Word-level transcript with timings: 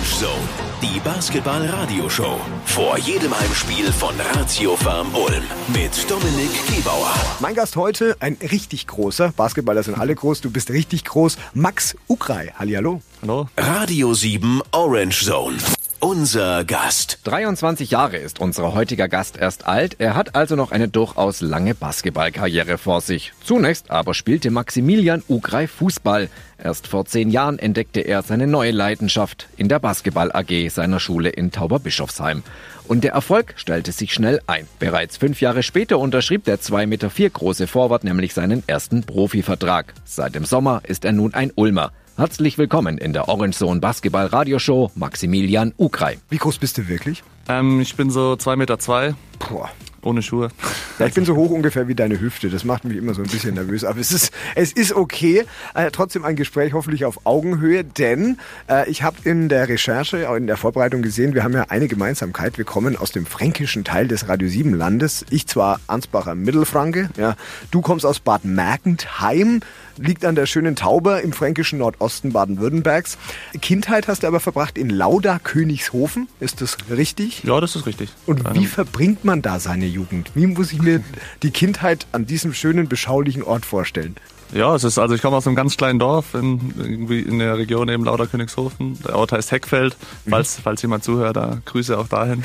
Orange 0.00 0.18
Zone, 0.18 0.48
die 0.80 0.98
Basketball-Radio-Show. 1.00 2.38
Vor 2.64 2.96
jedem 2.96 3.38
Heimspiel 3.38 3.92
von 3.92 4.14
Ratio 4.32 4.74
Farm 4.74 5.14
Ulm 5.14 5.42
mit 5.74 6.10
Dominik 6.10 6.50
Gebauer. 6.74 7.12
Mein 7.40 7.54
Gast 7.54 7.76
heute, 7.76 8.16
ein 8.18 8.38
richtig 8.40 8.86
großer, 8.86 9.34
Basketballer 9.36 9.82
sind 9.82 9.98
alle 9.98 10.14
groß, 10.14 10.40
du 10.40 10.50
bist 10.50 10.70
richtig 10.70 11.04
groß, 11.04 11.36
Max 11.52 11.96
Ukrai. 12.08 12.50
Hallihallo. 12.58 13.02
Hallo. 13.20 13.48
Radio 13.58 14.14
7 14.14 14.62
Orange 14.72 15.22
Zone. 15.22 15.58
Unser 16.02 16.64
Gast. 16.64 17.18
23 17.24 17.90
Jahre 17.90 18.16
ist 18.16 18.40
unser 18.40 18.72
heutiger 18.72 19.06
Gast 19.06 19.36
erst 19.36 19.66
alt. 19.66 19.96
Er 19.98 20.14
hat 20.14 20.34
also 20.34 20.56
noch 20.56 20.72
eine 20.72 20.88
durchaus 20.88 21.42
lange 21.42 21.74
Basketballkarriere 21.74 22.78
vor 22.78 23.02
sich. 23.02 23.34
Zunächst 23.44 23.90
aber 23.90 24.14
spielte 24.14 24.50
Maximilian 24.50 25.22
Ugrei 25.28 25.66
Fußball. 25.66 26.30
Erst 26.56 26.86
vor 26.86 27.04
zehn 27.04 27.30
Jahren 27.30 27.58
entdeckte 27.58 28.00
er 28.00 28.22
seine 28.22 28.46
neue 28.46 28.70
Leidenschaft 28.70 29.48
in 29.58 29.68
der 29.68 29.78
Basketball 29.78 30.32
AG 30.32 30.70
seiner 30.70 31.00
Schule 31.00 31.28
in 31.28 31.50
Tauberbischofsheim. 31.50 32.44
Und 32.88 33.04
der 33.04 33.12
Erfolg 33.12 33.52
stellte 33.56 33.92
sich 33.92 34.14
schnell 34.14 34.40
ein. 34.46 34.66
Bereits 34.78 35.18
fünf 35.18 35.42
Jahre 35.42 35.62
später 35.62 35.98
unterschrieb 35.98 36.44
der 36.44 36.60
2,4 36.60 36.86
Meter 36.86 37.10
große 37.10 37.66
Vorwart 37.66 38.04
nämlich 38.04 38.32
seinen 38.32 38.62
ersten 38.66 39.02
Profivertrag. 39.02 39.92
Seit 40.06 40.34
dem 40.34 40.46
Sommer 40.46 40.80
ist 40.86 41.04
er 41.04 41.12
nun 41.12 41.34
ein 41.34 41.52
Ulmer. 41.54 41.92
Herzlich 42.20 42.58
willkommen 42.58 42.98
in 42.98 43.14
der 43.14 43.30
Orange 43.30 43.56
Zone 43.56 43.80
Basketball 43.80 44.26
Radioshow, 44.26 44.90
Maximilian 44.94 45.72
Ukrei. 45.78 46.18
Wie 46.28 46.36
groß 46.36 46.58
bist 46.58 46.76
du 46.76 46.86
wirklich? 46.86 47.22
Ähm, 47.48 47.80
ich 47.80 47.96
bin 47.96 48.10
so 48.10 48.34
2,2 48.34 48.56
Meter, 48.56 48.78
zwei, 48.78 49.14
Boah. 49.38 49.70
ohne 50.02 50.20
Schuhe. 50.20 50.50
Ja, 50.98 51.06
ich 51.06 51.14
bin 51.14 51.24
so 51.24 51.34
hoch 51.34 51.48
ungefähr 51.48 51.88
wie 51.88 51.94
deine 51.94 52.20
Hüfte. 52.20 52.50
Das 52.50 52.62
macht 52.62 52.84
mich 52.84 52.98
immer 52.98 53.14
so 53.14 53.22
ein 53.22 53.28
bisschen 53.28 53.54
nervös. 53.54 53.84
Aber 53.84 54.00
es 54.00 54.12
ist, 54.12 54.34
es 54.54 54.70
ist 54.70 54.92
okay. 54.92 55.46
Äh, 55.72 55.90
trotzdem 55.92 56.26
ein 56.26 56.36
Gespräch 56.36 56.74
hoffentlich 56.74 57.06
auf 57.06 57.24
Augenhöhe, 57.24 57.84
denn 57.84 58.36
äh, 58.68 58.86
ich 58.90 59.02
habe 59.02 59.16
in 59.24 59.48
der 59.48 59.70
Recherche, 59.70 60.28
auch 60.28 60.34
in 60.34 60.46
der 60.46 60.58
Vorbereitung 60.58 61.00
gesehen, 61.00 61.32
wir 61.32 61.42
haben 61.42 61.54
ja 61.54 61.68
eine 61.70 61.88
Gemeinsamkeit. 61.88 62.58
Wir 62.58 62.66
kommen 62.66 62.98
aus 62.98 63.12
dem 63.12 63.24
fränkischen 63.24 63.82
Teil 63.82 64.08
des 64.08 64.28
Radio 64.28 64.46
7 64.46 64.74
Landes. 64.74 65.24
Ich 65.30 65.46
zwar 65.46 65.80
Ansbacher 65.86 66.34
Mittelfranke, 66.34 67.08
ja. 67.16 67.34
Du 67.70 67.80
kommst 67.80 68.04
aus 68.04 68.20
Bad 68.20 68.44
Mergentheim, 68.44 69.60
liegt 70.00 70.24
an 70.24 70.34
der 70.34 70.46
schönen 70.46 70.76
Tauber 70.76 71.22
im 71.22 71.32
fränkischen 71.32 71.78
Nordosten 71.78 72.32
Baden-Württembergs. 72.32 73.18
Kindheit 73.60 74.08
hast 74.08 74.22
du 74.22 74.26
aber 74.26 74.40
verbracht 74.40 74.78
in 74.78 74.90
Lauda 74.90 75.38
Königshofen. 75.38 76.28
Ist 76.40 76.60
das 76.60 76.76
richtig? 76.90 77.44
Ja, 77.44 77.60
das 77.60 77.76
ist 77.76 77.86
richtig. 77.86 78.10
Und 78.26 78.40
Ähm, 78.46 78.54
wie 78.54 78.66
verbringt 78.66 79.24
man 79.24 79.42
da 79.42 79.60
seine 79.60 79.86
Jugend? 79.86 80.30
Wie 80.34 80.46
muss 80.46 80.72
ich 80.72 80.80
mir 80.80 81.02
die 81.42 81.50
Kindheit 81.50 82.06
an 82.12 82.26
diesem 82.26 82.54
schönen, 82.54 82.88
beschaulichen 82.88 83.42
Ort 83.42 83.66
vorstellen? 83.66 84.16
Ja, 84.52 84.74
es 84.74 84.82
ist, 84.82 84.98
also 84.98 85.14
ich 85.14 85.22
komme 85.22 85.36
aus 85.36 85.46
einem 85.46 85.54
ganz 85.54 85.76
kleinen 85.76 86.00
Dorf 86.00 86.34
in, 86.34 86.74
irgendwie 86.76 87.20
in 87.20 87.38
der 87.38 87.56
Region 87.56 87.88
eben 87.88 88.04
Lauter 88.04 88.26
Königshofen. 88.26 88.98
Der 89.06 89.14
Ort 89.16 89.30
heißt 89.30 89.52
Heckfeld. 89.52 89.96
Falls, 90.28 90.58
falls 90.62 90.82
jemand 90.82 91.04
zuhört, 91.04 91.36
da 91.36 91.58
Grüße 91.66 91.96
auch 91.96 92.08
dahin. 92.08 92.42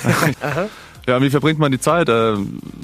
ja, 1.07 1.19
wie 1.19 1.31
verbringt 1.31 1.57
man 1.57 1.71
die 1.71 1.79
Zeit? 1.79 2.07
Äh, 2.09 2.35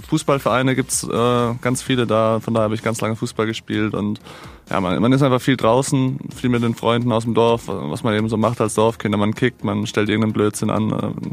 Fußballvereine 0.10 0.76
gibt's 0.76 1.04
äh, 1.04 1.54
ganz 1.62 1.84
viele 1.84 2.08
da, 2.08 2.40
von 2.40 2.56
daher 2.56 2.64
habe 2.64 2.74
ich 2.76 2.82
ganz 2.82 3.00
lange 3.00 3.16
Fußball 3.16 3.46
gespielt 3.46 3.94
und 3.94 4.20
ja, 4.70 4.80
man, 4.80 5.02
man 5.02 5.12
ist 5.12 5.22
einfach 5.22 5.42
viel 5.42 5.58
draußen, 5.58 6.20
viel 6.36 6.50
mit 6.50 6.64
den 6.64 6.76
Freunden 6.76 7.12
aus 7.12 7.24
dem 7.24 7.34
Dorf, 7.34 7.64
was 7.68 8.04
man 8.04 8.16
eben 8.16 8.30
so 8.30 8.38
macht 8.38 8.62
als 8.62 8.76
Dorfkinder. 8.76 9.18
Man 9.18 9.36
kickt, 9.36 9.64
man 9.64 9.86
stellt 9.88 10.10
irgendeinen 10.10 10.34
Blödsinn 10.34 10.70
an. 10.70 10.92
Äh, 10.92 11.30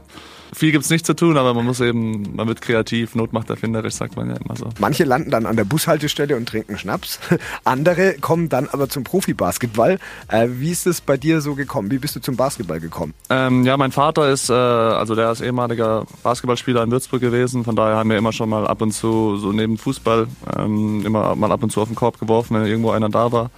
viel 0.54 0.72
gibt's 0.72 0.90
nicht 0.90 1.04
zu 1.04 1.14
tun, 1.14 1.36
aber 1.36 1.54
man 1.54 1.64
muss 1.64 1.80
eben, 1.80 2.34
man 2.34 2.48
wird 2.48 2.60
kreativ, 2.60 3.14
Not 3.14 3.32
macht 3.32 3.50
erfinderisch, 3.50 3.94
sagt 3.94 4.16
man 4.16 4.30
ja 4.30 4.36
immer 4.36 4.56
so. 4.56 4.68
Manche 4.78 5.04
landen 5.04 5.30
dann 5.30 5.46
an 5.46 5.56
der 5.56 5.64
Bushaltestelle 5.64 6.36
und 6.36 6.48
trinken 6.48 6.78
Schnaps. 6.78 7.18
Andere 7.64 8.14
kommen 8.14 8.48
dann 8.48 8.68
aber 8.68 8.88
zum 8.88 9.04
Profibasketball. 9.04 9.98
Äh, 10.28 10.48
wie 10.52 10.70
ist 10.70 10.86
es 10.86 11.00
bei 11.00 11.16
dir 11.16 11.40
so 11.40 11.54
gekommen? 11.54 11.90
Wie 11.90 11.98
bist 11.98 12.16
du 12.16 12.20
zum 12.20 12.36
Basketball 12.36 12.80
gekommen? 12.80 13.14
Ähm, 13.30 13.64
ja, 13.64 13.76
mein 13.76 13.92
Vater 13.92 14.30
ist, 14.30 14.48
äh, 14.48 14.52
also 14.52 15.14
der 15.14 15.30
ist 15.30 15.40
ehemaliger 15.40 16.06
Basketballspieler 16.22 16.82
in 16.82 16.90
Würzburg 16.90 17.20
gewesen. 17.20 17.64
Von 17.64 17.76
daher 17.76 17.96
haben 17.96 18.10
wir 18.10 18.16
immer 18.16 18.32
schon 18.32 18.48
mal 18.48 18.66
ab 18.66 18.80
und 18.82 18.92
zu 18.92 19.36
so 19.36 19.52
neben 19.52 19.76
Fußball 19.76 20.28
ähm, 20.58 21.04
immer 21.04 21.34
mal 21.36 21.52
ab 21.52 21.62
und 21.62 21.70
zu 21.70 21.80
auf 21.80 21.88
den 21.88 21.94
Korb 21.94 22.18
geworfen, 22.18 22.56
wenn 22.56 22.66
irgendwo 22.66 22.90
einer 22.90 23.08
da 23.08 23.17
war. 23.26 23.50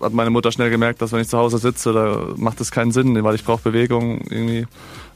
Hat 0.00 0.12
meine 0.12 0.30
Mutter 0.30 0.52
schnell 0.52 0.70
gemerkt, 0.70 1.00
dass 1.00 1.12
wenn 1.12 1.20
ich 1.20 1.28
zu 1.28 1.38
Hause 1.38 1.58
sitze, 1.58 1.92
da 1.92 2.26
macht 2.36 2.60
es 2.60 2.70
keinen 2.70 2.92
Sinn, 2.92 3.22
weil 3.24 3.34
ich 3.34 3.44
brauche 3.44 3.62
Bewegung 3.62 4.20
irgendwie. 4.28 4.66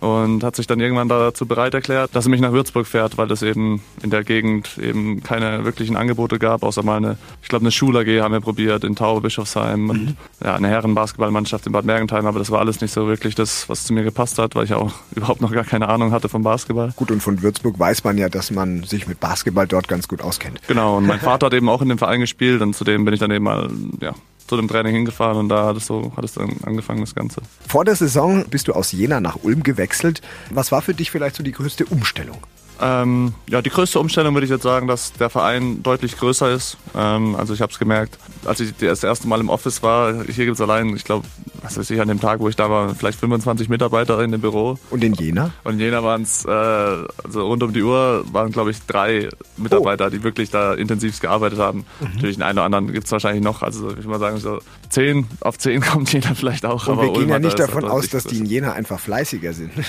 Und 0.01 0.43
hat 0.43 0.57
sich 0.57 0.67
dann 0.67 0.81
irgendwann 0.81 1.11
dazu 1.11 1.45
bereit 1.45 1.75
erklärt, 1.75 2.17
dass 2.17 2.25
er 2.25 2.31
mich 2.31 2.41
nach 2.41 2.53
Würzburg 2.53 2.87
fährt, 2.87 3.19
weil 3.19 3.31
es 3.31 3.43
eben 3.43 3.83
in 4.03 4.09
der 4.09 4.25
Gegend 4.25 4.79
eben 4.79 5.23
keine 5.23 5.67
wirklichen 5.67 5.95
Angebote 5.95 6.39
gab, 6.39 6.63
außer 6.63 6.83
mal 6.83 6.97
eine, 6.97 7.19
ich 7.43 7.49
glaube 7.51 7.65
eine 7.65 7.71
Schul 7.71 7.99
AG 7.99 8.23
haben 8.23 8.33
wir 8.33 8.41
probiert 8.41 8.83
in 8.83 8.97
Tauber 8.97 9.21
Bischofsheim 9.21 9.91
und 9.91 10.17
ja, 10.43 10.55
eine 10.55 10.69
Herrenbasketballmannschaft 10.69 11.67
in 11.67 11.73
Bad 11.73 11.85
Mergentheim, 11.85 12.25
aber 12.25 12.39
das 12.39 12.51
war 12.51 12.61
alles 12.61 12.81
nicht 12.81 12.95
so 12.95 13.09
wirklich 13.09 13.35
das, 13.35 13.69
was 13.69 13.85
zu 13.85 13.93
mir 13.93 14.03
gepasst 14.03 14.39
hat, 14.39 14.55
weil 14.55 14.65
ich 14.65 14.73
auch 14.73 14.91
überhaupt 15.15 15.43
noch 15.43 15.53
gar 15.53 15.65
keine 15.65 15.91
Ahnung 15.91 16.13
hatte 16.13 16.31
vom 16.31 16.43
Basketball. 16.43 16.95
Gut, 16.97 17.11
und 17.11 17.23
von 17.23 17.43
Würzburg 17.43 17.79
weiß 17.79 18.03
man 18.03 18.17
ja, 18.17 18.31
dass 18.31 18.51
man 18.51 18.85
sich 18.85 19.07
mit 19.07 19.21
Basketball 19.21 19.67
dort 19.67 19.87
ganz 19.87 20.09
gut 20.09 20.23
auskennt. 20.23 20.63
Genau, 20.67 20.97
und 20.97 21.07
mein 21.07 21.21
Vater 21.21 21.47
hat 21.47 21.53
eben 21.53 21.69
auch 21.69 21.83
in 21.83 21.91
dem 21.91 21.99
Verein 21.99 22.21
gespielt 22.21 22.63
und 22.63 22.75
zudem 22.75 23.05
bin 23.05 23.13
ich 23.13 23.21
dann 23.21 23.31
eben 23.31 23.45
mal 23.45 23.69
ja, 24.01 24.15
zu 24.51 24.57
dem 24.57 24.67
Training 24.67 24.95
hingefahren 24.95 25.39
und 25.39 25.49
da 25.49 25.65
hat 25.65 25.77
es 25.77 25.87
so 25.87 26.13
hat 26.17 26.25
es 26.25 26.33
dann 26.33 26.57
angefangen 26.65 27.01
das 27.01 27.15
Ganze. 27.15 27.41
Vor 27.69 27.85
der 27.85 27.95
Saison 27.95 28.45
bist 28.51 28.67
du 28.67 28.73
aus 28.73 28.91
Jena 28.91 29.21
nach 29.21 29.39
Ulm 29.43 29.63
gewechselt. 29.63 30.23
Was 30.51 30.73
war 30.73 30.83
für 30.83 30.93
dich 30.93 31.13
vielleicht 31.13 31.37
so 31.37 31.45
die 31.45 31.53
größte 31.53 31.87
Umstellung? 31.87 32.39
Ähm, 32.83 33.35
ja, 33.49 33.63
die 33.63 33.71
größte 33.71 34.01
Umstellung 34.01 34.35
würde 34.35 34.47
ich 34.47 34.51
jetzt 34.51 34.63
sagen, 34.63 34.89
dass 34.89 35.13
der 35.13 35.31
Verein 35.31 35.83
deutlich 35.85 36.17
größer 36.17 36.51
ist. 36.51 36.79
Ähm, 36.97 37.37
also 37.37 37.55
ich 37.55 37.61
habe 37.61 37.71
es 37.71 37.79
gemerkt, 37.79 38.19
als 38.45 38.59
ich 38.59 38.75
das 38.77 39.05
erste 39.05 39.29
Mal 39.29 39.39
im 39.39 39.51
Office 39.51 39.83
war, 39.83 40.25
hier 40.25 40.47
gibt 40.47 40.57
es 40.57 40.61
allein, 40.61 40.97
ich 40.97 41.05
glaube, 41.05 41.27
was 41.63 41.77
weiß 41.79 41.91
ich, 41.91 42.01
an 42.01 42.09
dem 42.09 42.21
Tag, 42.21 42.41
wo 42.41 42.49
ich 42.49 42.57
da 42.57 42.71
war, 42.71 42.95
vielleicht 42.95 43.19
25 43.21 43.69
Mitarbeiter 43.69 44.23
in 44.23 44.33
dem 44.33 44.41
Büro. 44.41 44.79
Und 44.91 45.05
in 45.05 45.13
Jena? 45.15 45.51
Und 45.65 45.75
in 45.75 45.81
Jena 45.81 46.03
waren 46.03 46.23
es, 46.23 46.45
äh, 46.45 46.49
also 46.49 47.47
rund 47.47 47.63
um 47.63 47.73
die 47.73 47.83
Uhr 47.83 48.25
waren, 48.33 48.51
glaube 48.51 48.71
ich, 48.71 48.79
drei 48.87 49.29
Mitarbeiter, 49.57 50.11
die 50.11 50.23
wirklich 50.23 50.51
da 50.51 50.75
intensiv 50.75 51.21
gearbeitet 51.21 51.59
haben. 51.59 51.85
Natürlich 52.15 52.43
einen 52.43 52.59
oder 52.59 52.65
anderen 52.65 52.93
gibt 52.93 53.07
es 53.07 53.13
wahrscheinlich 53.13 53.45
noch, 53.45 53.63
also 53.63 53.91
ich 53.91 53.97
würde 53.97 54.09
mal 54.09 54.19
sagen, 54.19 54.39
so 54.39 54.59
zehn 54.89 55.27
auf 55.41 55.59
zehn 55.59 55.81
kommt 55.83 56.13
Jena 56.13 56.35
vielleicht 56.35 56.65
auch. 56.65 56.87
Und 56.87 56.95
aber 56.95 57.03
wir 57.03 57.13
gehen 57.13 57.23
Ulm 57.23 57.29
ja 57.31 57.39
nicht 57.39 57.59
da- 57.59 57.67
davon 57.67 57.85
aus, 57.85 58.09
dass 58.09 58.25
die 58.25 58.39
in 58.39 58.47
Jena 58.47 58.73
einfach 58.73 58.99
fleißiger 59.01 59.53
sind. 59.53 59.71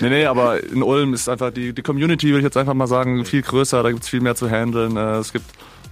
Nee, 0.00 0.08
nee, 0.08 0.24
aber 0.26 0.62
in 0.62 0.82
Ulm 0.82 1.14
ist 1.14 1.28
einfach 1.28 1.50
die, 1.52 1.72
die 1.72 1.82
Community, 1.82 2.28
würde 2.28 2.38
ich 2.38 2.44
jetzt 2.44 2.56
einfach 2.56 2.74
mal 2.74 2.86
sagen, 2.86 3.24
viel 3.24 3.42
größer. 3.42 3.82
Da 3.82 3.90
gibt 3.90 4.02
es 4.02 4.08
viel 4.08 4.20
mehr 4.20 4.34
zu 4.34 4.50
handeln. 4.50 4.96
Äh, 4.96 5.18
Es 5.18 5.32
gibt 5.32 5.44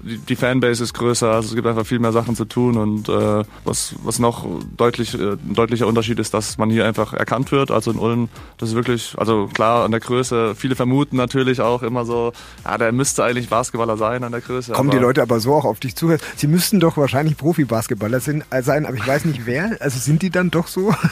die, 0.03 0.19
die 0.19 0.37
Fanbase 0.37 0.83
ist 0.83 0.94
größer, 0.94 1.31
also 1.31 1.49
es 1.49 1.55
gibt 1.55 1.66
einfach 1.66 1.87
viel 1.87 1.99
mehr 1.99 2.12
Sachen 2.12 2.37
zu 2.37 2.44
tun 2.44 2.77
und 2.77 3.09
äh, 3.09 3.44
was, 3.65 3.94
was 4.03 4.19
noch 4.19 4.47
deutlich, 4.77 5.15
äh, 5.15 5.33
ein 5.33 5.55
deutlicher 5.55 5.87
Unterschied 5.87 6.19
ist, 6.19 6.34
dass 6.34 6.59
man 6.59 6.71
hier 6.71 6.87
einfach 6.87 7.12
erkannt 7.12 7.53
wird. 7.53 7.71
Also 7.71 7.91
in 7.91 7.99
Ulm, 7.99 8.28
das 8.59 8.71
ist 8.71 8.75
wirklich, 8.75 9.15
also 9.19 9.49
klar 9.53 9.84
an 9.84 9.91
der 9.91 10.00
Größe, 10.00 10.55
viele 10.55 10.77
vermuten 10.77 11.16
natürlich 11.16 11.60
auch 11.60 11.83
immer 11.83 12.05
so, 12.05 12.33
ja, 12.65 12.78
der 12.78 12.93
müsste 12.93 13.25
eigentlich 13.25 13.49
Basketballer 13.49 13.97
sein 13.97 14.25
an 14.25 14.33
der 14.33 14.41
Größe. 14.41 14.72
Kommen 14.72 14.91
die 14.91 14.99
Leute 14.99 15.22
aber 15.22 15.41
so 15.41 15.55
auch 15.55 15.65
auf 15.65 15.81
dich 15.81 15.97
zu? 15.97 16.10
Sie 16.37 16.47
müssten 16.47 16.81
doch 16.81 16.97
wahrscheinlich 16.97 17.37
Profibasketballer 17.37 18.19
äh, 18.19 18.62
sein, 18.62 18.87
aber 18.87 18.97
ich 18.97 19.06
weiß 19.06 19.25
nicht 19.27 19.47
wer. 19.47 19.77
Also 19.81 19.99
sind 19.99 20.22
die 20.22 20.31
dann 20.31 20.50
doch 20.50 20.66
so? 20.66 20.94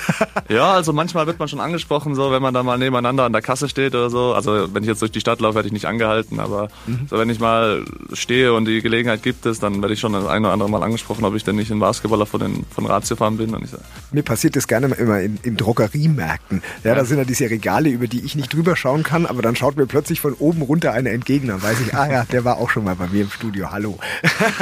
Ja, 0.49 0.73
also 0.73 0.95
manchmal 0.95 1.27
wird 1.27 1.39
man 1.39 1.47
schon 1.49 1.61
angesprochen, 1.61 2.15
so 2.15 2.33
wenn 2.33 2.41
man 2.41 2.55
da 2.55 2.63
mal 2.63 2.79
nebeneinander 2.79 3.25
an 3.25 3.33
der 3.33 3.43
Kasse 3.43 3.69
steht 3.69 3.95
oder 3.95 4.09
so. 4.09 4.33
Also 4.33 4.73
wenn 4.73 4.83
ich 4.83 4.89
jetzt 4.89 5.03
durch 5.03 5.11
die 5.11 5.21
Stadt 5.21 5.41
laufe, 5.41 5.57
werde 5.57 5.67
ich 5.67 5.75
nicht 5.75 5.85
angehalten, 5.85 6.41
aber 6.41 6.69
so 7.11 7.19
wenn 7.19 7.29
ich 7.29 7.39
mal 7.39 7.85
stehe 8.15 8.55
und 8.55 8.65
die 8.65 8.78
Gelegenheit 8.83 9.23
gibt 9.23 9.47
es, 9.47 9.61
dann 9.61 9.81
werde 9.81 9.95
ich 9.95 10.01
schon 10.01 10.13
das 10.13 10.27
ein 10.27 10.45
oder 10.45 10.53
andere 10.53 10.71
Mal 10.71 10.83
angesprochen, 10.83 11.25
ob 11.25 11.35
ich 11.35 11.45
denn 11.45 11.57
nicht 11.57 11.71
ein 11.71 11.79
Basketballer 11.79 12.27
von 12.27 12.41
den 12.41 12.65
von 12.71 12.87
Ratio 12.87 13.17
Farm 13.17 13.37
bin. 13.37 13.55
Und 13.55 13.65
ich 13.65 13.71
sage, 13.71 13.83
Mir 14.13 14.23
passiert 14.23 14.57
das 14.57 14.67
gerne 14.69 14.87
immer 14.95 15.21
in, 15.21 15.39
in 15.43 15.57
Drogeriemärkten. 15.57 16.63
Ja, 16.85 16.95
da 16.95 17.05
sind 17.05 17.19
ja 17.19 17.25
diese 17.25 17.51
Regale, 17.51 17.89
über 17.89 18.07
die 18.07 18.21
ich 18.21 18.37
nicht 18.37 18.53
drüber 18.53 18.77
schauen 18.77 19.03
kann, 19.03 19.27
aber 19.27 19.43
dann 19.43 19.57
schaut 19.57 19.77
mir 19.77 19.87
plötzlich 19.87 20.21
von 20.21 20.35
oben 20.35 20.63
runter 20.63 20.93
einer 20.93 21.11
entgegen. 21.11 21.49
Dann 21.49 21.63
weiß 21.63 21.81
ich, 21.81 21.95
ah 21.95 22.11
ja, 22.11 22.25
der 22.25 22.45
war 22.45 22.59
auch 22.59 22.71
schon 22.71 22.85
mal 22.85 22.97
bei 22.97 23.07
mir 23.09 23.23
im 23.23 23.31
Studio. 23.31 23.71
Hallo. 23.71 23.99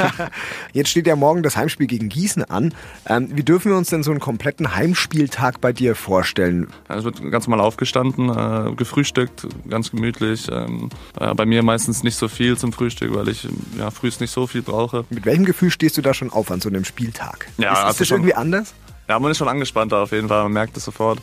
Jetzt 0.73 0.89
steht 0.89 1.07
ja 1.07 1.15
morgen 1.15 1.43
das 1.43 1.57
Heimspiel 1.57 1.87
gegen 1.87 2.09
Gießen 2.09 2.43
an. 2.45 2.73
Ähm, 3.07 3.29
wie 3.33 3.43
dürfen 3.43 3.71
wir 3.71 3.77
uns 3.77 3.89
denn 3.89 4.03
so 4.03 4.11
einen 4.11 4.19
kompletten 4.19 4.75
Heimspieltag 4.75 5.61
bei 5.61 5.73
dir 5.73 5.95
vorstellen? 5.95 6.67
ja, 6.89 6.95
es 6.95 7.03
wird 7.03 7.31
ganz 7.31 7.47
normal 7.47 7.65
aufgestanden, 7.65 8.29
äh, 8.29 8.75
gefrühstückt, 8.75 9.47
ganz 9.69 9.91
gemütlich. 9.91 10.47
Ähm, 10.51 10.89
äh, 11.19 11.33
bei 11.33 11.45
mir 11.45 11.63
meistens 11.63 12.03
nicht 12.03 12.15
so 12.15 12.27
viel 12.27 12.57
zum 12.57 12.73
Frühstück, 12.73 13.13
weil 13.13 13.27
ich 13.29 13.47
ja 13.77 13.91
frühst 14.07 14.21
nicht 14.21 14.31
so 14.31 14.47
viel 14.47 14.61
brauche. 14.61 15.03
Mit 15.09 15.25
welchem 15.25 15.43
Gefühl 15.43 15.69
stehst 15.69 15.97
du 15.97 16.01
da 16.01 16.13
schon 16.13 16.31
auf 16.31 16.49
an 16.49 16.61
so 16.61 16.69
einem 16.69 16.85
Spieltag? 16.85 17.47
Ja, 17.57 17.71
ist, 17.73 17.77
ist 17.79 17.83
also 17.83 17.99
das 17.99 18.07
schon- 18.07 18.17
irgendwie 18.19 18.35
anders? 18.35 18.73
Ja, 19.09 19.19
man 19.19 19.31
ist 19.31 19.37
schon 19.37 19.47
angespannter 19.49 19.97
auf 19.97 20.11
jeden 20.11 20.27
Fall, 20.29 20.43
man 20.43 20.53
merkt 20.53 20.75
es 20.77 20.85
sofort. 20.85 21.19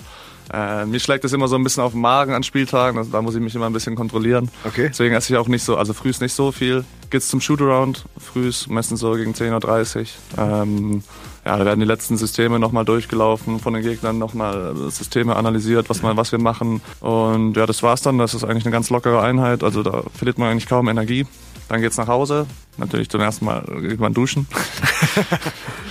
Äh, 0.53 0.85
mir 0.85 1.01
schlägt 1.01 1.25
es 1.25 1.33
immer 1.33 1.49
so 1.49 1.57
ein 1.57 1.65
bisschen 1.65 1.83
auf 1.83 1.93
den 1.93 2.03
Magen 2.03 2.35
an 2.35 2.43
Spieltagen, 2.43 2.99
also 2.99 3.11
da 3.11 3.23
muss 3.23 3.35
ich 3.35 3.41
mich 3.41 3.55
immer 3.55 3.65
ein 3.67 3.73
bisschen 3.73 3.95
kontrollieren. 3.95 4.51
Okay. 4.65 4.89
Deswegen 4.91 5.15
esse 5.15 5.33
ich 5.33 5.39
auch 5.39 5.49
nicht 5.49 5.65
so, 5.65 5.77
also 5.79 5.95
früh 5.95 6.11
ist 6.11 6.21
nicht 6.21 6.35
so 6.35 6.53
viel. 6.53 6.85
Geht's 7.09 7.29
zum 7.29 7.41
Shootaround, 7.41 8.05
früh 8.19 8.49
ist 8.49 8.69
meistens 8.69 9.01
so 9.01 9.13
gegen 9.13 9.33
10.30 9.33 10.07
Uhr. 10.37 10.43
Ähm, 10.63 11.03
ja, 11.47 11.57
da 11.57 11.65
werden 11.65 11.81
die 11.81 11.87
letzten 11.87 12.17
Systeme 12.19 12.59
nochmal 12.59 12.85
durchgelaufen, 12.85 13.61
von 13.61 13.73
den 13.75 13.83
Gegnern 13.83 14.19
nochmal 14.19 14.75
Systeme 14.91 15.37
analysiert, 15.37 15.89
was, 15.91 16.03
man, 16.03 16.17
was 16.19 16.33
wir 16.33 16.39
machen. 16.39 16.81
Und 17.01 17.57
ja, 17.57 17.65
das 17.67 17.83
war's 17.83 18.01
dann. 18.03 18.17
Das 18.19 18.33
ist 18.35 18.45
eigentlich 18.45 18.65
eine 18.65 18.73
ganz 18.73 18.89
lockere 18.91 19.21
Einheit. 19.23 19.63
Also 19.63 19.83
da 19.83 20.03
verliert 20.15 20.39
man 20.39 20.51
eigentlich 20.51 20.67
kaum 20.67 20.89
Energie. 20.89 21.27
Dann 21.69 21.81
geht's 21.81 21.97
nach 21.97 22.09
Hause. 22.09 22.47
Natürlich 22.77 23.09
zum 23.09 23.21
ersten 23.21 23.45
Mal 23.45 23.65
irgendwann 23.69 24.15
duschen. 24.15 24.47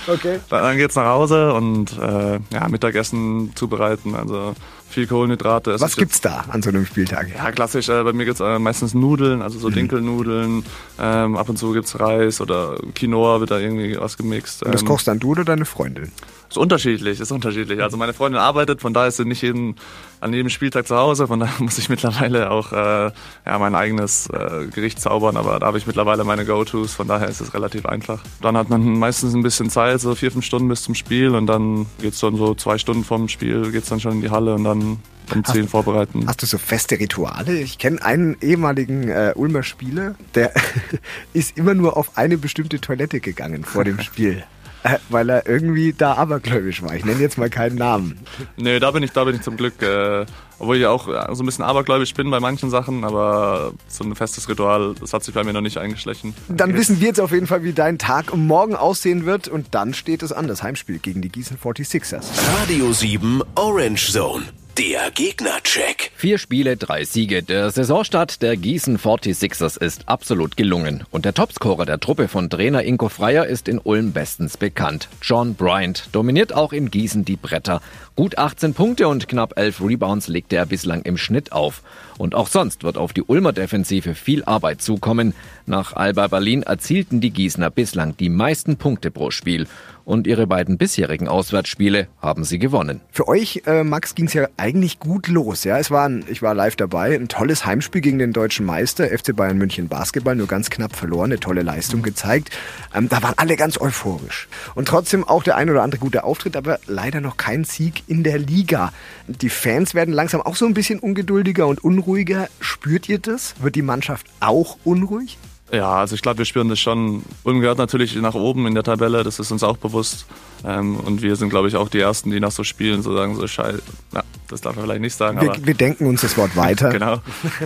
Okay. 0.06 0.38
Dann 0.50 0.76
geht's 0.76 0.96
nach 0.96 1.06
Hause 1.06 1.54
und 1.54 1.98
äh, 1.98 2.38
ja, 2.52 2.68
Mittagessen 2.68 3.52
zubereiten. 3.54 4.14
Also 4.14 4.54
viel 4.86 5.06
Kohlenhydrate. 5.06 5.70
Es 5.70 5.80
Was 5.80 5.96
gibt's 5.96 6.20
da 6.20 6.44
an 6.50 6.60
so 6.60 6.68
einem 6.68 6.84
Spieltag? 6.84 7.28
Ja, 7.34 7.50
klassisch. 7.52 7.88
Äh, 7.88 8.02
bei 8.04 8.12
mir 8.12 8.26
gibt's 8.26 8.40
äh, 8.40 8.58
meistens 8.58 8.92
Nudeln, 8.92 9.40
also 9.40 9.56
Mhm. 9.56 9.62
so 9.62 9.70
Dinkelnudeln. 9.70 10.62
Ähm, 11.00 11.36
ab 11.38 11.48
und 11.48 11.56
zu 11.58 11.72
gibt's 11.72 11.98
Reis 11.98 12.42
oder 12.42 12.76
Quinoa 12.94 13.40
wird 13.40 13.50
da 13.50 13.58
irgendwie 13.58 13.96
was 13.98 14.18
gemixt. 14.18 14.62
Und 14.62 14.74
das 14.74 14.82
Ähm, 14.82 14.88
kochst 14.88 15.08
dann 15.08 15.20
du 15.20 15.30
oder 15.30 15.44
deine 15.46 15.64
Freundin? 15.64 16.12
Ist 16.54 16.58
unterschiedlich, 16.58 17.20
ist 17.20 17.32
unterschiedlich. 17.32 17.82
Also 17.82 17.96
meine 17.96 18.12
Freundin 18.12 18.40
arbeitet, 18.40 18.80
von 18.80 18.94
daher 18.94 19.08
ist 19.08 19.16
sie 19.16 19.24
nicht 19.24 19.42
jeden, 19.42 19.74
an 20.20 20.32
jedem 20.32 20.50
Spieltag 20.50 20.86
zu 20.86 20.96
Hause. 20.96 21.26
Von 21.26 21.40
daher 21.40 21.54
muss 21.62 21.78
ich 21.78 21.88
mittlerweile 21.88 22.50
auch 22.50 22.72
äh, 22.72 23.10
ja, 23.46 23.58
mein 23.58 23.74
eigenes 23.74 24.28
äh, 24.28 24.66
Gericht 24.72 25.00
zaubern. 25.00 25.36
Aber 25.36 25.58
da 25.58 25.66
habe 25.66 25.78
ich 25.78 25.86
mittlerweile 25.86 26.22
meine 26.22 26.44
Go-Tos, 26.44 26.94
von 26.94 27.08
daher 27.08 27.28
ist 27.28 27.40
es 27.40 27.54
relativ 27.54 27.86
einfach. 27.86 28.22
Dann 28.40 28.56
hat 28.56 28.70
man 28.70 28.98
meistens 28.98 29.34
ein 29.34 29.42
bisschen 29.42 29.68
Zeit, 29.68 30.00
so 30.00 30.14
vier, 30.14 30.30
fünf 30.30 30.44
Stunden 30.44 30.68
bis 30.68 30.82
zum 30.82 30.94
Spiel. 30.94 31.34
Und 31.34 31.46
dann 31.46 31.86
geht's 32.00 32.20
dann 32.20 32.36
so 32.36 32.54
zwei 32.54 32.78
Stunden 32.78 33.04
vom 33.04 33.28
Spiel, 33.28 33.72
geht's 33.72 33.88
dann 33.88 33.98
schon 33.98 34.12
in 34.12 34.20
die 34.20 34.30
Halle 34.30 34.54
und 34.54 34.64
dann 34.64 34.98
um 35.34 35.44
zehn 35.44 35.66
vorbereiten. 35.66 36.26
Hast 36.28 36.42
du 36.42 36.46
so 36.46 36.58
feste 36.58 37.00
Rituale? 37.00 37.58
Ich 37.58 37.78
kenne 37.78 38.02
einen 38.04 38.36
ehemaligen 38.40 39.08
äh, 39.08 39.32
Ulmer 39.34 39.62
Spieler, 39.62 40.14
der 40.34 40.52
ist 41.32 41.56
immer 41.56 41.74
nur 41.74 41.96
auf 41.96 42.16
eine 42.16 42.36
bestimmte 42.36 42.80
Toilette 42.80 43.20
gegangen 43.20 43.64
vor 43.64 43.84
dem 43.84 44.00
Spiel. 44.00 44.44
Weil 45.08 45.30
er 45.30 45.46
irgendwie 45.48 45.92
da 45.92 46.14
abergläubisch 46.14 46.82
war. 46.82 46.94
Ich 46.94 47.04
nenne 47.04 47.20
jetzt 47.20 47.38
mal 47.38 47.50
keinen 47.50 47.76
Namen. 47.76 48.18
Nee, 48.56 48.78
da 48.78 48.90
bin 48.90 49.02
ich, 49.02 49.12
da 49.12 49.24
bin 49.24 49.36
ich 49.36 49.42
zum 49.42 49.56
Glück, 49.56 49.80
äh, 49.82 50.26
obwohl 50.58 50.76
ich 50.76 50.86
auch 50.86 51.08
äh, 51.08 51.34
so 51.34 51.42
ein 51.42 51.46
bisschen 51.46 51.64
abergläubisch 51.64 52.14
bin 52.14 52.30
bei 52.30 52.40
manchen 52.40 52.70
Sachen, 52.70 53.04
aber 53.04 53.72
so 53.88 54.04
ein 54.04 54.14
festes 54.14 54.48
Ritual, 54.48 54.94
das 55.00 55.12
hat 55.12 55.24
sich 55.24 55.34
bei 55.34 55.44
mir 55.44 55.52
noch 55.52 55.60
nicht 55.60 55.78
eingeschlichen. 55.78 56.34
Dann 56.48 56.74
wissen 56.74 57.00
wir 57.00 57.08
jetzt 57.08 57.20
auf 57.20 57.32
jeden 57.32 57.46
Fall, 57.46 57.62
wie 57.64 57.72
dein 57.72 57.98
Tag 57.98 58.36
morgen 58.36 58.76
aussehen 58.76 59.26
wird. 59.26 59.48
Und 59.48 59.74
dann 59.74 59.94
steht 59.94 60.22
es 60.22 60.32
an, 60.32 60.48
das 60.48 60.62
Heimspiel 60.62 60.98
gegen 60.98 61.22
die 61.22 61.30
Gießen 61.30 61.58
46ers. 61.58 62.24
Radio 62.60 62.92
7 62.92 63.42
Orange 63.54 64.12
Zone. 64.12 64.44
Der 64.78 65.12
Gegnercheck. 65.12 66.10
Vier 66.16 66.36
Spiele, 66.36 66.76
drei 66.76 67.04
Siege. 67.04 67.44
Der 67.44 67.70
Saisonstart 67.70 68.42
der 68.42 68.56
Gießen 68.56 68.98
46ers 68.98 69.80
ist 69.80 70.08
absolut 70.08 70.56
gelungen. 70.56 71.04
Und 71.12 71.24
der 71.24 71.32
Topscorer 71.32 71.86
der 71.86 72.00
Truppe 72.00 72.26
von 72.26 72.50
Trainer 72.50 72.82
Inko 72.82 73.08
Freier 73.08 73.46
ist 73.46 73.68
in 73.68 73.78
Ulm 73.78 74.10
bestens 74.10 74.56
bekannt. 74.56 75.08
John 75.22 75.54
Bryant 75.54 76.08
dominiert 76.10 76.52
auch 76.52 76.72
in 76.72 76.90
Gießen 76.90 77.24
die 77.24 77.36
Bretter. 77.36 77.82
Gut 78.16 78.36
18 78.36 78.74
Punkte 78.74 79.06
und 79.06 79.28
knapp 79.28 79.56
11 79.56 79.80
Rebounds 79.80 80.26
legte 80.26 80.56
er 80.56 80.66
bislang 80.66 81.02
im 81.02 81.18
Schnitt 81.18 81.52
auf. 81.52 81.82
Und 82.18 82.34
auch 82.34 82.48
sonst 82.48 82.82
wird 82.82 82.96
auf 82.96 83.12
die 83.12 83.22
Ulmer 83.22 83.52
Defensive 83.52 84.16
viel 84.16 84.44
Arbeit 84.44 84.82
zukommen. 84.82 85.34
Nach 85.66 85.94
Alba 85.94 86.26
Berlin 86.26 86.64
erzielten 86.64 87.20
die 87.20 87.30
Gießener 87.30 87.70
bislang 87.70 88.16
die 88.16 88.28
meisten 88.28 88.76
Punkte 88.76 89.12
pro 89.12 89.30
Spiel. 89.30 89.68
Und 90.04 90.26
ihre 90.26 90.46
beiden 90.46 90.76
bisherigen 90.76 91.28
Auswärtsspiele 91.28 92.08
haben 92.20 92.44
sie 92.44 92.58
gewonnen. 92.58 93.00
Für 93.10 93.26
euch, 93.26 93.62
äh, 93.66 93.84
Max, 93.84 94.14
ging 94.14 94.26
es 94.26 94.34
ja 94.34 94.48
eigentlich 94.58 94.98
gut 94.98 95.28
los. 95.28 95.64
Ja, 95.64 95.78
es 95.78 95.90
war 95.90 96.06
ein, 96.06 96.24
ich 96.28 96.42
war 96.42 96.54
live 96.54 96.76
dabei, 96.76 97.14
ein 97.14 97.28
tolles 97.28 97.64
Heimspiel 97.64 98.02
gegen 98.02 98.18
den 98.18 98.32
deutschen 98.32 98.66
Meister, 98.66 99.06
FC 99.06 99.34
Bayern 99.34 99.56
München 99.56 99.88
Basketball, 99.88 100.36
nur 100.36 100.46
ganz 100.46 100.68
knapp 100.68 100.94
verloren, 100.94 101.32
eine 101.32 101.40
tolle 101.40 101.62
Leistung 101.62 102.02
gezeigt. 102.02 102.50
Ähm, 102.94 103.08
da 103.08 103.22
waren 103.22 103.34
alle 103.38 103.56
ganz 103.56 103.80
euphorisch. 103.80 104.48
Und 104.74 104.88
trotzdem 104.88 105.24
auch 105.24 105.42
der 105.42 105.56
ein 105.56 105.70
oder 105.70 105.82
andere 105.82 106.00
gute 106.00 106.24
Auftritt, 106.24 106.56
aber 106.56 106.78
leider 106.86 107.22
noch 107.22 107.38
kein 107.38 107.64
Sieg 107.64 108.02
in 108.06 108.24
der 108.24 108.38
Liga. 108.38 108.92
Die 109.26 109.48
Fans 109.48 109.94
werden 109.94 110.12
langsam 110.12 110.42
auch 110.42 110.56
so 110.56 110.66
ein 110.66 110.74
bisschen 110.74 110.98
ungeduldiger 110.98 111.66
und 111.66 111.82
unruhiger. 111.82 112.48
Spürt 112.60 113.08
ihr 113.08 113.18
das? 113.18 113.54
Wird 113.62 113.74
die 113.74 113.82
Mannschaft 113.82 114.26
auch 114.40 114.76
unruhig? 114.84 115.38
Ja, 115.74 115.96
also 115.96 116.14
ich 116.14 116.22
glaube, 116.22 116.38
wir 116.38 116.44
spüren 116.44 116.68
das 116.68 116.78
schon. 116.78 117.24
Ulm 117.42 117.60
gehört 117.60 117.78
natürlich 117.78 118.14
nach 118.14 118.34
oben 118.34 118.68
in 118.68 118.74
der 118.74 118.84
Tabelle, 118.84 119.24
das 119.24 119.40
ist 119.40 119.50
uns 119.50 119.64
auch 119.64 119.76
bewusst. 119.76 120.24
Ähm, 120.64 121.00
und 121.00 121.20
wir 121.20 121.34
sind, 121.34 121.50
glaube 121.50 121.66
ich, 121.66 121.74
auch 121.74 121.88
die 121.88 121.98
Ersten, 121.98 122.30
die 122.30 122.38
nach 122.38 122.52
so 122.52 122.62
Spielen 122.62 123.02
so 123.02 123.12
sagen, 123.12 123.34
so 123.34 123.46
scheiße, 123.48 123.82
ja, 124.14 124.22
das 124.48 124.60
darf 124.60 124.76
man 124.76 124.84
vielleicht 124.84 125.00
nicht 125.00 125.16
sagen, 125.16 125.38
aber 125.38 125.56
Wir, 125.56 125.66
wir 125.66 125.74
denken 125.74 126.06
uns 126.06 126.20
das 126.22 126.36
Wort 126.36 126.54
weiter. 126.56 126.90
genau. 126.90 127.18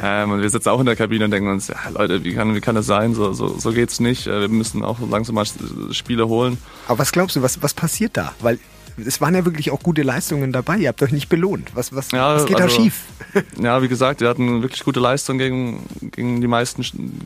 Ähm, 0.02 0.30
und 0.32 0.40
wir 0.42 0.50
sitzen 0.50 0.68
auch 0.68 0.80
in 0.80 0.86
der 0.86 0.96
Kabine 0.96 1.24
und 1.26 1.30
denken 1.30 1.50
uns, 1.50 1.68
ja 1.68 1.76
Leute, 1.92 2.22
wie 2.24 2.34
kann, 2.34 2.54
wie 2.54 2.60
kann 2.60 2.74
das 2.74 2.86
sein? 2.86 3.14
So, 3.14 3.32
so, 3.32 3.58
so 3.58 3.72
geht's 3.72 4.00
nicht. 4.00 4.26
Äh, 4.26 4.42
Wir 4.42 4.48
müssen 4.48 4.84
auch 4.84 4.98
langsam 5.10 5.34
mal 5.34 5.44
Spiele 5.92 6.28
holen. 6.28 6.58
Aber 6.86 6.98
was 7.00 7.12
glaubst 7.12 7.36
du, 7.36 7.42
was, 7.42 7.62
was 7.62 7.74
passiert 7.74 8.16
da? 8.16 8.32
Weil 8.40 8.58
es 9.04 9.20
waren 9.20 9.34
ja 9.34 9.44
wirklich 9.44 9.70
auch 9.70 9.80
gute 9.80 10.02
Leistungen 10.02 10.50
dabei. 10.52 10.78
Ihr 10.78 10.88
habt 10.88 11.00
euch 11.02 11.12
nicht 11.12 11.28
belohnt. 11.28 11.70
Was, 11.74 11.94
was, 11.94 12.10
Ja, 12.10 12.34
was 12.34 12.46
geht 12.46 12.58
da 12.58 12.64
also- 12.64 12.82
schief? 12.82 13.02
Ja, 13.62 13.80
wie 13.82 13.88
gesagt, 13.88 14.20
wir 14.20 14.28
hatten 14.28 14.62
wirklich 14.62 14.82
gute 14.84 15.00
Leistung 15.00 15.38
gegen, 15.38 15.84
gegen 16.12 16.40
die 16.40 16.46
meisten, 16.48 16.82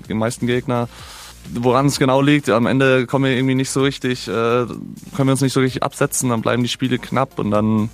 die 0.08 0.14
meisten 0.14 0.46
Gegner. 0.46 0.88
Woran 1.54 1.87
es 1.87 1.99
genau 1.99 2.20
liegt, 2.22 2.49
am 2.50 2.66
Ende 2.66 3.06
kommen 3.06 3.25
wir 3.25 3.32
irgendwie 3.37 3.54
nicht 3.56 3.70
so 3.70 3.82
richtig, 3.82 4.28
äh, 4.28 4.31
können 4.31 4.78
wir 5.16 5.32
uns 5.32 5.40
nicht 5.40 5.52
so 5.52 5.60
richtig 5.60 5.82
absetzen, 5.82 6.31
dann 6.31 6.40
bleiben 6.40 6.62
die 6.62 6.69
Spiele 6.69 6.99
knapp 6.99 7.38
und 7.38 7.50
dann 7.50 7.88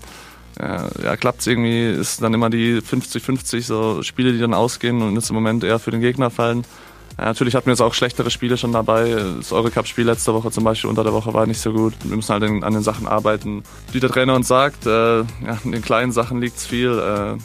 äh, 0.59 1.05
ja, 1.05 1.17
klappt 1.17 1.41
es 1.41 1.47
irgendwie, 1.47 1.89
ist 1.89 2.23
dann 2.23 2.35
immer 2.35 2.51
die 2.51 2.81
50-50 2.81 3.63
so 3.63 4.03
Spiele, 4.03 4.33
die 4.33 4.39
dann 4.39 4.55
ausgehen 4.55 5.03
und 5.03 5.15
jetzt 5.15 5.31
im 5.31 5.35
Moment 5.35 5.65
eher 5.65 5.79
für 5.79 5.91
den 5.91 6.01
Gegner 6.01 6.31
fallen. 6.31 6.65
Ja, 7.17 7.27
natürlich 7.27 7.55
hatten 7.55 7.67
wir 7.67 7.73
jetzt 7.73 7.81
auch 7.81 7.95
schlechtere 7.95 8.31
Spiele 8.31 8.57
schon 8.57 8.73
dabei. 8.73 9.17
Das 9.39 9.53
Eurocup-Spiel 9.53 10.05
letzte 10.05 10.35
Woche 10.35 10.51
zum 10.51 10.65
Beispiel 10.65 10.89
unter 10.89 11.03
der 11.03 11.13
Woche 11.13 11.35
war 11.35 11.47
nicht 11.47 11.61
so 11.61 11.73
gut. 11.73 11.95
Wir 12.05 12.17
müssen 12.17 12.33
halt 12.33 12.45
an 12.45 12.73
den 12.73 12.83
Sachen 12.83 13.09
arbeiten. 13.09 13.65
Wie 13.93 14.01
der 14.01 14.11
Trainer 14.11 14.35
uns 14.35 14.47
sagt, 14.47 14.87
äh, 14.87 15.19
ja, 15.19 15.25
in 15.65 15.73
den 15.73 15.83
kleinen 15.83 16.13
Sachen 16.13 16.41
liegt's 16.41 16.67
viel. 16.67 16.91
Äh, 16.91 17.33
ja, 17.33 17.39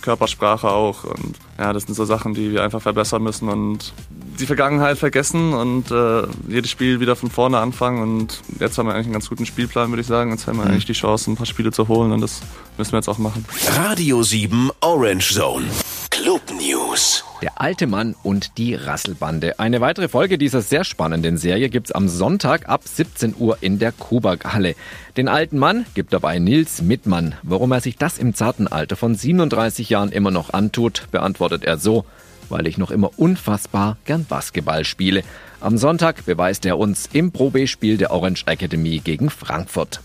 Körpersprache 0.00 0.68
auch. 0.68 1.04
Und 1.04 1.36
ja, 1.58 1.72
das 1.72 1.84
sind 1.84 1.94
so 1.94 2.04
Sachen, 2.04 2.34
die 2.34 2.52
wir 2.52 2.62
einfach 2.62 2.82
verbessern 2.82 3.22
müssen 3.22 3.48
und 3.48 3.92
die 4.38 4.46
Vergangenheit 4.46 4.98
vergessen 4.98 5.52
und 5.52 5.90
äh, 5.90 6.22
jedes 6.48 6.70
Spiel 6.70 7.00
wieder 7.00 7.16
von 7.16 7.30
vorne 7.30 7.58
anfangen. 7.58 8.02
Und 8.02 8.40
jetzt 8.58 8.78
haben 8.78 8.86
wir 8.86 8.94
eigentlich 8.94 9.06
einen 9.06 9.14
ganz 9.14 9.28
guten 9.28 9.46
Spielplan, 9.46 9.90
würde 9.90 10.02
ich 10.02 10.06
sagen. 10.06 10.30
Jetzt 10.30 10.46
haben 10.46 10.58
wir 10.58 10.64
eigentlich 10.64 10.86
die 10.86 10.92
Chance, 10.92 11.30
ein 11.30 11.36
paar 11.36 11.46
Spiele 11.46 11.72
zu 11.72 11.88
holen 11.88 12.12
und 12.12 12.20
das 12.20 12.40
müssen 12.76 12.92
wir 12.92 12.98
jetzt 12.98 13.08
auch 13.08 13.18
machen. 13.18 13.44
Radio 13.76 14.22
7 14.22 14.70
Orange 14.80 15.34
Zone. 15.34 15.66
Club 16.10 16.42
News. 16.58 17.24
Der 17.44 17.60
alte 17.60 17.86
Mann 17.86 18.14
und 18.22 18.56
die 18.56 18.74
Rasselbande. 18.74 19.58
Eine 19.58 19.82
weitere 19.82 20.08
Folge 20.08 20.38
dieser 20.38 20.62
sehr 20.62 20.82
spannenden 20.82 21.36
Serie 21.36 21.68
gibt's 21.68 21.92
am 21.92 22.08
Sonntag 22.08 22.70
ab 22.70 22.80
17 22.86 23.34
Uhr 23.38 23.58
in 23.60 23.78
der 23.78 23.92
Kubak-Halle. 23.92 24.74
Den 25.18 25.28
alten 25.28 25.58
Mann 25.58 25.84
gibt 25.92 26.14
dabei 26.14 26.38
Nils 26.38 26.80
Mittmann. 26.80 27.34
Warum 27.42 27.70
er 27.72 27.82
sich 27.82 27.98
das 27.98 28.16
im 28.16 28.32
zarten 28.32 28.66
Alter 28.66 28.96
von 28.96 29.14
37 29.14 29.90
Jahren 29.90 30.10
immer 30.10 30.30
noch 30.30 30.54
antut, 30.54 31.08
beantwortet 31.10 31.64
er 31.64 31.76
so. 31.76 32.06
Weil 32.48 32.66
ich 32.66 32.78
noch 32.78 32.90
immer 32.90 33.10
unfassbar 33.18 33.98
gern 34.06 34.24
Basketball 34.24 34.86
spiele. 34.86 35.22
Am 35.60 35.76
Sonntag 35.76 36.24
beweist 36.24 36.64
er 36.64 36.78
uns 36.78 37.10
im 37.12 37.30
Probespiel 37.30 37.98
der 37.98 38.10
Orange 38.10 38.44
Academy 38.46 39.02
gegen 39.04 39.28
Frankfurt. 39.28 40.00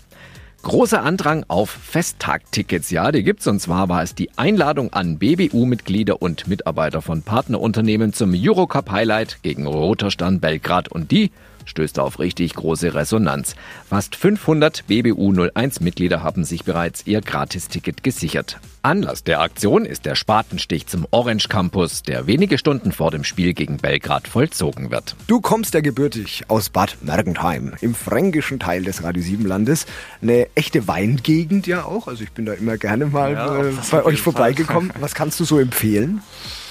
Großer 0.62 1.02
Andrang 1.02 1.46
auf 1.48 1.70
Festtagtickets, 1.70 2.90
ja, 2.90 3.10
die 3.12 3.22
gibt's. 3.22 3.46
Und 3.46 3.60
zwar 3.60 3.88
war 3.88 4.02
es 4.02 4.14
die 4.14 4.28
Einladung 4.36 4.92
an 4.92 5.18
BBU-Mitglieder 5.18 6.20
und 6.20 6.48
Mitarbeiter 6.48 7.00
von 7.00 7.22
Partnerunternehmen 7.22 8.12
zum 8.12 8.34
Eurocup 8.36 8.90
Highlight 8.90 9.38
gegen 9.42 9.66
Roter 9.66 10.10
Stern 10.10 10.38
Belgrad. 10.38 10.88
Und 10.88 11.10
die 11.10 11.30
stößt 11.64 11.98
auf 11.98 12.18
richtig 12.18 12.54
große 12.54 12.94
Resonanz. 12.94 13.54
Fast 13.88 14.16
500 14.16 14.86
BBU 14.86 15.32
01-Mitglieder 15.32 16.22
haben 16.22 16.44
sich 16.44 16.64
bereits 16.64 17.06
ihr 17.06 17.20
Gratisticket 17.20 18.02
gesichert. 18.02 18.58
Anlass 18.82 19.24
der 19.24 19.40
Aktion 19.40 19.84
ist 19.84 20.06
der 20.06 20.14
Spatenstich 20.14 20.86
zum 20.86 21.06
Orange 21.10 21.48
Campus, 21.48 22.02
der 22.02 22.26
wenige 22.26 22.56
Stunden 22.56 22.92
vor 22.92 23.10
dem 23.10 23.24
Spiel 23.24 23.52
gegen 23.52 23.76
Belgrad 23.76 24.26
vollzogen 24.26 24.90
wird. 24.90 25.16
Du 25.26 25.40
kommst 25.42 25.74
ja 25.74 25.80
gebürtig 25.80 26.44
aus 26.48 26.70
Bad 26.70 26.96
Mergentheim, 27.02 27.74
im 27.82 27.94
fränkischen 27.94 28.58
Teil 28.58 28.82
des 28.82 29.02
Radio 29.02 29.22
7 29.22 29.44
Landes. 29.44 29.84
Eine 30.22 30.46
echte 30.54 30.88
Weingegend 30.88 31.66
ja 31.66 31.84
auch. 31.84 32.08
Also 32.08 32.24
ich 32.24 32.32
bin 32.32 32.46
da 32.46 32.54
immer 32.54 32.78
gerne 32.78 33.06
mal 33.06 33.32
Ja, 33.32 33.64
äh, 33.64 33.72
bei 33.90 34.02
euch 34.04 34.22
vorbeigekommen. 34.22 34.92
Was 35.00 35.14
kannst 35.14 35.38
du 35.40 35.44
so 35.44 35.58
empfehlen? 35.58 36.22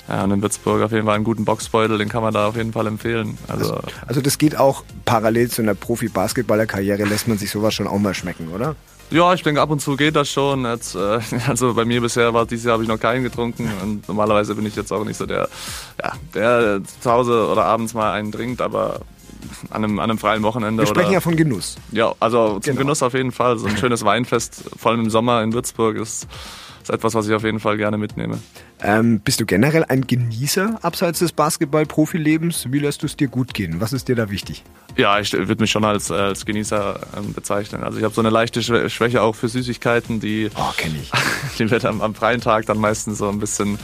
Ja, 0.09 0.23
und 0.23 0.31
in 0.31 0.41
Würzburg 0.41 0.81
auf 0.81 0.91
jeden 0.91 1.05
Fall 1.05 1.15
einen 1.15 1.23
guten 1.23 1.45
Boxbeutel, 1.45 1.99
den 1.99 2.09
kann 2.09 2.23
man 2.23 2.33
da 2.33 2.47
auf 2.47 2.55
jeden 2.55 2.73
Fall 2.73 2.87
empfehlen. 2.87 3.37
Also, 3.47 3.79
Also 4.07 4.21
das 4.21 4.39
geht 4.39 4.57
auch 4.57 4.83
parallel 5.05 5.51
zu 5.51 5.61
einer 5.61 5.75
Profi-Basketballer-Karriere, 5.75 7.05
lässt 7.05 7.27
man 7.27 7.37
sich 7.37 7.51
sowas 7.51 7.75
schon 7.75 7.87
auch 7.87 7.99
mal 7.99 8.15
schmecken, 8.15 8.49
oder? 8.49 8.75
ja, 9.11 9.33
ich 9.33 9.41
denke, 9.41 9.61
ab 9.61 9.71
und 9.71 9.79
zu 9.79 9.95
geht 9.95 10.15
das 10.15 10.29
schon. 10.29 10.65
Jetzt, 10.65 10.95
äh, 10.95 11.19
also 11.47 11.73
bei 11.73 11.85
mir 11.85 12.01
bisher 12.01 12.33
war 12.33 12.45
dieses 12.45 12.65
Jahr 12.65 12.73
habe 12.73 12.83
ich 12.83 12.89
noch 12.89 12.99
keinen 12.99 13.23
getrunken 13.23 13.71
und 13.81 14.07
normalerweise 14.07 14.55
bin 14.55 14.65
ich 14.65 14.75
jetzt 14.75 14.91
auch 14.91 15.03
nicht 15.03 15.17
so 15.17 15.25
der, 15.25 15.49
ja, 16.01 16.13
der 16.33 16.81
zu 17.01 17.11
Hause 17.11 17.47
oder 17.47 17.65
abends 17.65 17.93
mal 17.93 18.11
einen 18.13 18.31
trinkt, 18.31 18.61
aber 18.61 19.01
an 19.69 19.83
einem, 19.83 19.99
an 19.99 20.09
einem 20.09 20.19
freien 20.19 20.43
Wochenende 20.43 20.83
Wir 20.83 20.87
sprechen 20.87 21.05
oder 21.07 21.13
ja 21.13 21.21
von 21.21 21.35
Genuss. 21.35 21.77
ja, 21.91 22.13
also 22.19 22.59
zum 22.59 22.61
Genau. 22.61 22.77
Genuss 22.79 23.03
auf 23.03 23.13
jeden 23.13 23.31
Fall. 23.31 23.57
So 23.57 23.67
ein 23.67 23.77
schönes 23.77 24.03
Weinfest, 24.05 24.63
vor 24.77 24.91
allem 24.91 25.01
im 25.01 25.09
Sommer 25.09 25.41
in 25.43 25.53
Würzburg, 25.53 25.97
ist, 25.97 26.27
ist 26.81 26.89
etwas, 26.89 27.13
was 27.13 27.27
ich 27.27 27.33
auf 27.33 27.43
jeden 27.43 27.59
Fall 27.59 27.77
gerne 27.77 27.97
mitnehme. 27.97 28.39
Ähm, 28.81 29.19
bist 29.19 29.39
du 29.41 29.45
generell 29.45 29.83
ein 29.83 30.07
Genießer 30.07 30.79
abseits 30.83 31.19
des 31.19 31.33
Basketball-Profilebens? 31.33 32.67
Wie 32.71 32.79
lässt 32.79 33.01
du 33.01 33.07
es 33.07 33.15
dir 33.17 33.27
gut 33.27 33.53
gehen? 33.53 33.81
Was 33.81 33.93
ist 33.93 34.07
dir 34.07 34.15
da 34.15 34.29
wichtig? 34.29 34.63
Ja, 34.95 35.19
ich 35.19 35.33
würde 35.33 35.61
mich 35.61 35.71
schon 35.71 35.83
als, 35.85 36.11
als 36.11 36.45
Genießer 36.45 36.99
ähm, 37.17 37.33
bezeichnen. 37.33 37.83
Also 37.83 37.97
ich 37.97 38.03
habe 38.03 38.13
so 38.13 38.21
eine 38.21 38.29
leichte 38.29 38.61
Schwä- 38.61 38.89
Schwäche 38.89 39.21
auch 39.21 39.35
für 39.35 39.49
Süßigkeiten, 39.49 40.19
die, 40.19 40.49
Oh, 40.55 40.71
kenne 40.77 40.95
ich. 41.01 41.11
die 41.59 41.69
wird 41.69 41.85
am, 41.85 42.01
am 42.01 42.15
freien 42.15 42.41
Tag 42.41 42.65
dann 42.67 42.77
meistens 42.77 43.17
so 43.17 43.29
ein 43.29 43.39
bisschen 43.39 43.77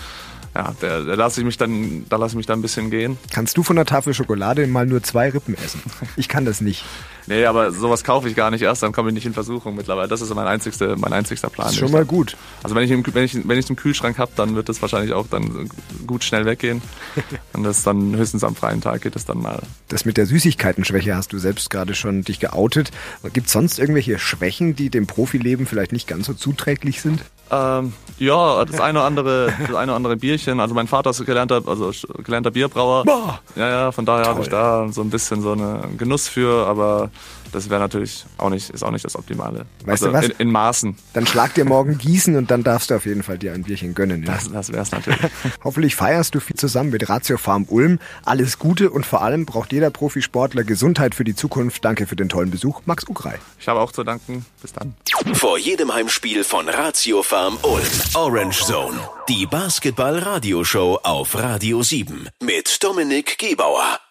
ja, 0.56 0.74
da, 0.80 1.02
da 1.02 1.14
lasse 1.16 1.42
ich 1.42 1.46
mich 1.46 1.58
dann, 1.58 2.06
da 2.08 2.16
lasse 2.16 2.32
ich 2.32 2.38
mich 2.38 2.46
dann 2.46 2.60
ein 2.60 2.62
bisschen 2.62 2.90
gehen. 2.90 3.18
Kannst 3.30 3.58
du 3.58 3.64
von 3.64 3.76
der 3.76 3.86
Tafel 3.86 4.14
Schokolade 4.14 4.66
mal 4.68 4.86
nur 4.86 5.04
zwei 5.04 5.30
Rippen 5.30 5.56
essen? 5.56 5.82
Ich 6.16 6.30
kann 6.30 6.46
das 6.46 6.62
nicht. 6.62 6.86
Nee, 7.28 7.46
aber 7.46 7.72
sowas 7.74 8.04
kaufe 8.04 8.30
ich 8.30 8.36
gar 8.36 8.52
nicht 8.52 8.62
erst, 8.62 8.84
dann 8.84 8.94
komme 8.94 9.10
ich 9.10 9.16
nicht 9.16 9.26
in 9.26 9.34
Versuchung 9.34 9.76
mittlerweile. 9.76 10.08
Das 10.08 10.22
ist 10.22 10.34
mein 10.34 10.48
einzigster, 10.48 10.96
mein 10.96 11.12
einzigster 11.12 11.50
Plan. 11.50 11.68
Das 11.68 11.74
ist 11.74 11.80
schon 11.80 11.92
mal 11.92 12.06
gut. 12.06 12.38
Also 12.64 12.74
wenn 12.76 12.84
ich, 12.84 12.92
im, 12.92 13.04
wenn 13.14 13.26
ich, 13.26 13.48
wenn 13.48 13.60
ich 13.60 13.70
im 13.70 13.76
Kühlschrank 13.76 14.18
habe, 14.18 14.32
dann 14.36 14.56
wird 14.56 14.70
das 14.70 14.82
wahrscheinlich 14.82 15.12
auch 15.12 15.28
dann 15.28 15.70
gut 16.08 16.24
schnell 16.24 16.46
weggehen. 16.46 16.82
Und 17.54 17.64
das 17.64 17.84
dann 17.84 18.16
höchstens 18.16 18.44
am 18.46 18.56
freien 18.56 18.80
Tag 18.80 19.02
geht 19.02 19.16
es 19.16 19.26
dann 19.26 19.40
mal. 19.40 19.62
Das 19.90 20.06
mit 20.06 20.16
der 20.16 20.26
Süßigkeitenschwäche 20.26 21.16
hast 21.16 21.34
du 21.34 21.38
selbst 21.38 21.70
gerade 21.70 21.96
schon 21.96 22.22
dich 22.22 22.40
geoutet. 22.40 22.92
Gibt 23.34 23.48
es 23.48 23.54
sonst 23.54 23.78
irgendwelche 23.80 24.20
Schwächen, 24.20 24.76
die 24.76 24.90
dem 24.90 25.08
Profileben 25.08 25.66
vielleicht 25.66 25.92
nicht 25.92 26.08
ganz 26.08 26.28
so 26.28 26.34
zuträglich 26.34 27.02
sind? 27.02 27.22
Ähm, 27.52 27.94
ja, 28.18 28.64
das 28.66 28.80
eine 28.80 29.00
oder 29.00 29.08
andere, 29.08 29.54
das 29.60 29.76
eine 29.76 29.92
oder 29.92 29.96
andere 29.96 30.16
Bierchen. 30.16 30.60
Also 30.60 30.74
mein 30.74 30.88
Vater 30.88 31.10
ist 31.10 31.26
gelernter, 31.26 31.62
also 31.66 31.92
gelernter 32.24 32.52
Bierbrauer. 32.52 33.04
Boah. 33.04 33.40
Ja, 33.56 33.70
ja, 33.70 33.92
von 33.92 34.06
daher 34.06 34.28
habe 34.28 34.42
ich 34.42 34.50
da 34.50 34.88
so 34.92 35.02
ein 35.02 35.10
bisschen 35.10 35.42
so 35.42 35.52
einen 35.52 35.98
Genuss 35.98 36.28
für, 36.28 36.66
aber 36.66 37.10
das 37.56 37.70
wäre 37.70 37.80
natürlich 37.80 38.26
auch 38.38 38.50
nicht, 38.50 38.70
ist 38.70 38.84
auch 38.84 38.92
nicht 38.92 39.06
das 39.06 39.16
Optimale. 39.16 39.66
Weißt 39.86 40.04
also 40.04 40.08
du 40.08 40.14
was? 40.14 40.26
In, 40.26 40.48
in 40.48 40.52
Maßen. 40.52 40.98
Dann 41.14 41.26
schlag 41.26 41.54
dir 41.54 41.64
morgen 41.64 41.98
Gießen 41.98 42.36
und 42.36 42.52
dann 42.52 42.64
darfst 42.64 42.90
du 42.90 42.96
auf 42.96 43.06
jeden 43.06 43.24
Fall 43.24 43.38
dir 43.38 43.54
ein 43.54 43.64
Bierchen 43.64 43.96
gönnen. 43.96 44.24
Ja? 44.24 44.34
Das, 44.34 44.52
das 44.52 44.72
wäre 44.74 44.82
es 44.82 44.92
natürlich. 44.92 45.20
Hoffentlich 45.64 45.96
feierst 45.96 46.36
du 46.36 46.42
viel 46.42 46.58
zusammen 46.58 46.90
mit 46.90 47.08
Ratio 47.08 47.38
Farm 47.38 47.66
Ulm. 47.70 48.00
Alles 48.26 48.60
Gute 48.60 48.90
und 48.90 49.06
vor 49.06 49.22
allem 49.22 49.46
braucht 49.46 49.72
jeder 49.72 49.90
Profisportler 49.90 50.66
Gesundheit 50.66 51.16
für 51.16 51.24
die 51.24 51.36
Zukunft. 51.36 51.86
Danke 51.86 52.08
für 52.08 52.18
den 52.18 52.28
tollen 52.28 52.52
Besuch, 52.52 52.82
Max 52.86 53.08
Ugrei. 53.08 53.40
Ich 53.58 53.70
habe 53.70 53.80
auch 53.80 53.94
zu 53.94 54.04
danken. 54.04 54.46
Bis 54.62 54.74
dann. 54.74 54.94
Vor 55.34 55.58
jedem 55.58 55.94
Heimspiel 55.94 56.44
von 56.44 56.68
Ratio 56.68 57.24
Farm 57.24 57.58
Ulm. 57.62 57.84
Orange 58.16 58.66
Zone. 58.66 59.00
Die 59.30 59.46
Basketball-Radioshow 59.46 61.00
auf 61.04 61.36
Radio 61.36 61.82
7 61.82 62.28
mit 62.42 62.84
Dominik 62.84 63.38
Gebauer. 63.38 64.05